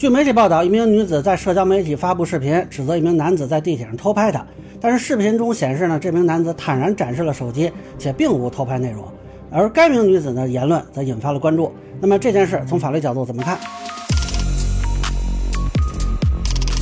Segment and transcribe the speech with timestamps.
[0.00, 4.42] 据媒体报道，一名女子在社交媒体发布视频，指责一名男子在地铁上偷拍她。
[4.80, 9.04] 但是视频中显示呢，这名男子坦然展示了手机，且并无偷拍内容。
[9.50, 11.70] 而该名女子的言论则引发了关注。
[12.00, 13.58] 那么这件事从法律角度怎么看？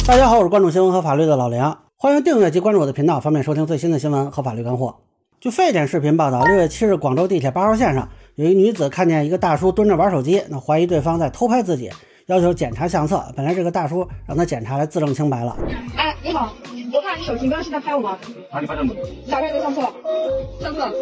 [0.06, 4.94] 大家好，我是关注新闻和法律的老梁，欢迎订阅及关注我的频道，方便收听最新的新闻和法律干货。
[5.40, 11.90] 据沸点视频报道，六月七日，广州地铁八号线上有一女子看见一个大叔蹲着玩手机，那怀疑对方在偷拍自己。
[12.28, 15.56] 要求检查相册，本来这个大叔让他检查来自证清白了。
[15.96, 16.52] 哎，你好，
[16.92, 18.18] 我看你手机刚刚是在拍我吗？
[18.52, 18.82] 哪里拍的？
[19.30, 19.80] 打开你的相册，
[20.60, 20.92] 相册。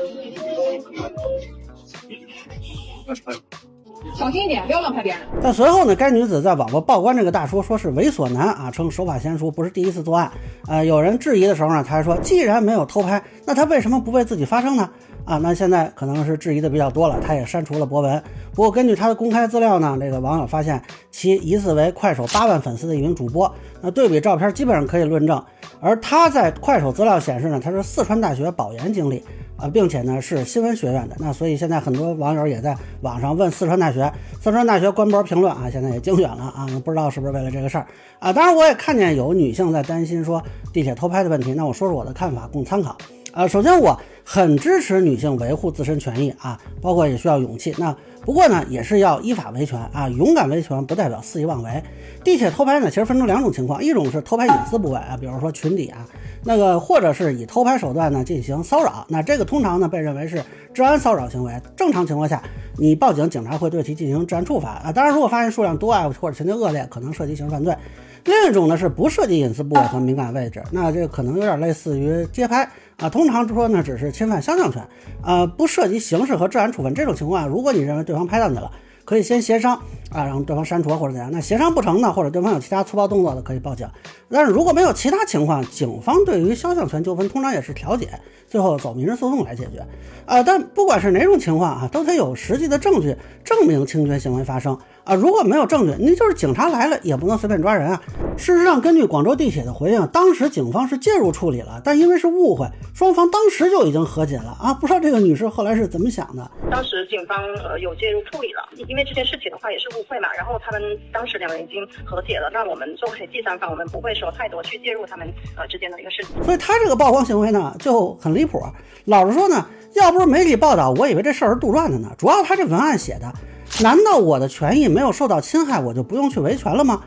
[4.16, 5.20] 小心一点，不要乱拍别人。
[5.42, 10.30] 但随后呢，该女子在网络曝光这个大叔，说是猥琐男啊，称手法娴熟，不是第一次作案。
[10.68, 14.88] 呃，有人质疑的时候呢，他还说，既然没有偷拍，那他为什么不为自己发声呢？
[15.26, 18.22] 啊，那现在可能是质疑的比较多了，他也删除了博文。
[18.54, 20.80] 不过根据他的公开资料呢，这个网友发现
[21.10, 23.52] 其疑似为快手八万粉丝的一名主播。
[23.82, 25.44] 那对比照片，基本上可以论证。
[25.80, 29.22] 而他在快手资料显示呢，他是四川大学保研经历
[29.56, 31.16] 啊，并且呢是新闻学院的。
[31.18, 37.86] 那所以现在很多网友也在网上问四川大学，四川大学官博评论啊，现在也精远了啊，不知道是不是为了这个事儿
[38.20, 38.32] 啊？
[38.32, 40.40] 当然我也看见有女性在担心说
[40.72, 42.96] 地铁偷拍的问题，那我说说我的看法，供参考。
[43.36, 47.74] 啊，首先我很支持女性维护自身权益啊，包括也需要勇气。
[47.76, 51.82] 那不过呢，也是要依法维权啊，勇敢维权不代表肆意妄为。
[52.24, 56.08] 地铁偷拍呢，其实分成两种情况，一种是偷拍隐私部位啊，比如说裙底啊，
[56.44, 61.52] 那个或者是以偷拍手段呢进行骚扰，那这个通常呢被认为是治安骚扰行为。
[61.76, 62.42] 正常情况下，
[62.78, 64.90] 你报警，警察会对其进行治安处罚啊。
[64.90, 67.76] 当然，如果发现数量多啊，或者情节恶劣，可能涉及刑事犯罪。
[68.24, 73.08] 另一种呢是不涉及隐私部位和敏感位置，那这可能有点类似于街拍啊。
[73.10, 74.86] 通常说呢只是侵犯肖像权，
[75.22, 76.94] 啊，不涉及刑事和治安处分。
[76.94, 78.70] 这种情况，如果你认为对方拍到你了，
[79.04, 79.76] 可以先协商
[80.10, 81.30] 啊，让对方删除或者怎样。
[81.30, 83.88] 那协商不成呢，或者对方有其他粗暴动作的，可以报警。
[84.28, 88.08] 但是如果没有其他情况，警方对于肖像权纠纷通常也是调解，
[88.48, 89.86] 最后走民事诉讼来解决。
[90.24, 94.76] 啊，但不管是哪种情况啊，都得有实际的证据证明侵权行为发生。
[95.06, 98.02] 啊，如果没有证据，那就是警察来了也不能随便抓人啊。
[98.36, 104.74] 事实上，根据广州地铁的回应，当时警方是介入处理了，但因为是误会，双方当时就已经和解了啊。
[104.74, 106.50] 不知道这个女士后来是怎么想的？
[106.68, 110.28] 当时警方呃有介入处理了，因为这件事情的话也是误会嘛。
[110.36, 116.42] 然后他们当时两人已经和解了，那我们作为第三方，我们不会说太多去介入他们呃之间的一个事情。
[116.42, 118.60] 所以他这个曝光行为呢就很离谱。
[119.04, 119.64] 老实说呢，
[119.94, 122.12] 要不是媒体报道，我以为这事儿是杜撰的呢。
[122.18, 123.32] 主要他这文案写的。
[123.82, 127.02] 难道我的权益没有受到侵害，我就不用去维权了吗？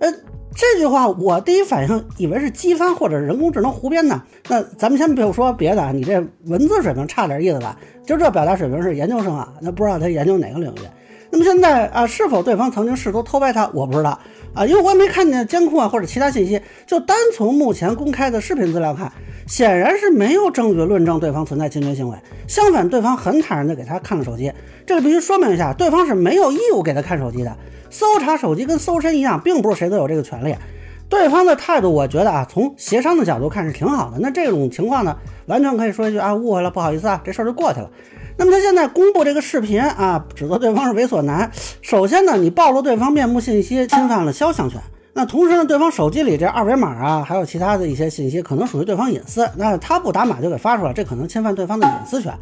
[0.00, 0.10] 呃，
[0.54, 4.20] 这句话我第一反应以为是机翻或者人工智能胡编的。
[4.48, 7.76] 那咱们先不说别的，你这文字水平差点意思吧？
[8.04, 10.80] 就这表达水平是研究生啊，那不知道他研究哪个领域。
[11.30, 14.18] 那么现在啊，是否对方曾经试图偷拍他，我不知道
[14.52, 16.60] 啊，因为我也没看见监控啊或者其他信息。
[16.86, 19.12] 就单从目前公开的视频资料看，
[19.50, 22.16] 显然是没有证据论证对方存在侵权行为。
[22.46, 24.52] 相反，对方很坦然地给他看了手机。
[24.86, 27.56] 这个必须说明一下，对方是没有义务给他看手机的。
[27.90, 30.54] 搜查手机跟搜身一样，并不是谁都有这个权利。
[31.08, 34.18] 对方的态度，我觉得啊，从协商的角度看是挺好的。
[34.20, 35.16] 那这种情况呢，
[35.46, 37.90] 完全可以说一句啊，误会了，不好意思啊，这事儿就过去了。
[38.36, 41.50] 那么他现在公布这个视频啊，指责对方是猥琐男。
[41.82, 44.80] 首先呢，你暴露对方面部信息，侵犯了肖像权。
[45.12, 49.48] 那同时呢，对方手机里这二维码啊，还有其他的一些信息，可能属于对方隐私。
[49.56, 52.32] 那他不打码就给发出来，这可能侵犯对方的隐私权。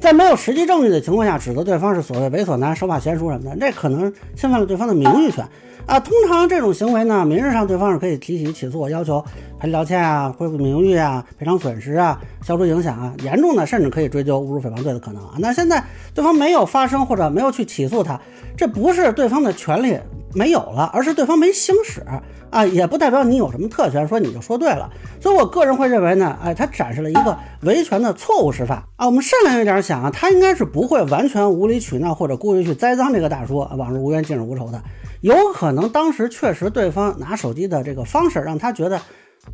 [0.00, 5.46] 在没有实际证据的情况下，指责对方是所谓猥琐男、手法娴熟什么的，这可能侵犯了对方的名誉权。
[5.86, 9.24] 啊，通常这种行为呢，民事上对方是可以提起起诉，要求
[9.60, 15.34] 赔礼道歉啊、恢复名誉啊、赔偿损失啊、消除影响啊，严重的甚至可以追究侮辱诽谤罪的可能啊。
[15.38, 15.82] 那现在
[16.12, 18.20] 对方没有发生或者没有去起诉他，
[18.56, 19.96] 这不是对方的权利
[20.36, 22.02] 没有了，而是对方没行使
[22.50, 24.90] 啊，也不代表你有什么特权，说你就说对了。
[25.18, 29.06] 所以我个人会认为呢，哎，他展示了一个维权的错误示范啊。
[29.06, 34.82] 我们善良一点想啊，他应该是不会完全无理取闹或者故意去栽赃这个大叔，往日无冤，近日无仇的。
[35.22, 39.00] 有可能当时确实对方拿手机的这个方式让他觉得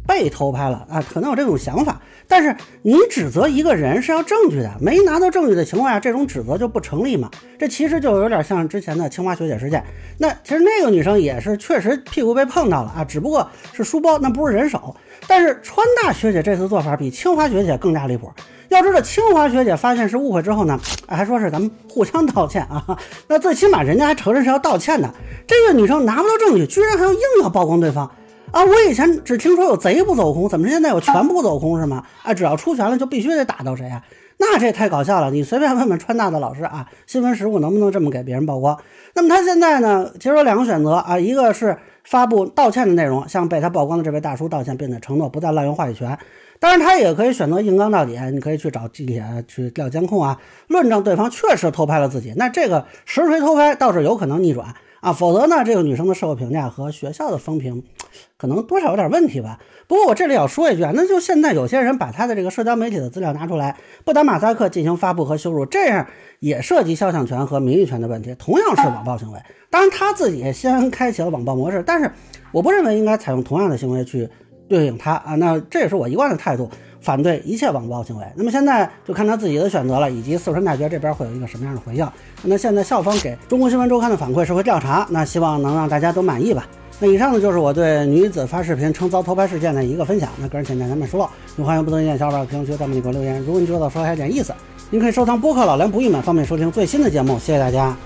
[0.06, 2.00] 被偷拍了啊，可能有这种想法。
[2.26, 7.30] 但是你指责一个人是要证据的，没拿到证据的情况下，这种指责就不成立嘛？
[7.58, 9.84] 这其实就有点像之前的清华学姐事件。
[10.18, 14.96] 那其实那个女生也是确实屁股被碰到了啊，只不过是书包，那不是人手。
[15.26, 18.32] 但是川大学姐这次做法比清华学姐更加离谱。
[18.70, 22.98] 要知道，清华学姐发现是误会之后呢，还说是咱们互相道歉啊。
[23.28, 25.12] 那最起码人家还承认是要道歉的。
[25.46, 28.10] 这个女生拿不到证据，居然还要硬要曝光对方
[28.52, 28.62] 啊！
[28.64, 32.04] 我以前只听说有贼不走空，怎么现在有全部走空是吗？
[32.22, 34.02] 啊，只要出拳了就必须得打到谁啊？
[34.38, 35.31] 那这太搞笑了！
[35.31, 38.78] 你随便问问川大的老师啊，新闻实务能不能这么给别人曝光？
[39.14, 46.19] 那么他现在呢，其实有两个选择啊，一个是发布道歉的内容，向被他曝光的这位大叔道歉，并且承诺不再滥用话语权。
[46.58, 50.38] 当然，他也可以选择硬刚到底，你可以去找地铁去调监控啊，
[50.69, 52.34] 论证对方确实偷拍了自己。
[52.37, 57.82] 那这个实锤偷拍倒是有可能逆转啊，否则呢，这个女生的社会评价和学校的风评
[58.37, 59.58] 可能多少有点问题吧。
[59.88, 66.06] 不过我这里要说一句啊，那就现在有些人把他的这个社交媒体的资料拿出来，不打马赛克进行发布和羞辱，这样
[66.38, 69.40] 也涉及肖像权和名誉权的问题，同样是网暴行为。
[69.69, 72.08] 当然他自己先开启了网暴模式，但是
[72.52, 74.28] 我不认为应该采用同样的行为去。
[74.69, 76.70] 对应他啊，那这也是我一贯的态度，
[77.02, 78.25] 反对一切网暴行为。
[78.34, 82.08] 那么现在就看他自己的选择了，以及四川大学这边会有一个什么样的回应。
[82.43, 86.66] 那现在校方给中国新闻周刊的反馈是会调查，那希望能让大家都满意吧。
[87.00, 90.31] 那以上呢就是我对女子发视频称遭偷拍事件的一个分享。
[90.38, 93.40] 那个人浅见咱们说了，有欢迎不同意见小伙伴评论区弹幕里给我留言。
[93.40, 94.55] 如果你觉得说还有点意思，
[94.90, 97.38] 您可以收藏播客老梁不郁闷，方便收听最新的节目。
[97.38, 97.96] 谢谢大家。